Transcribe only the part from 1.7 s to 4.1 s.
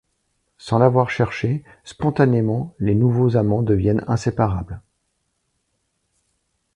spontanément, les nouveaux amants deviennent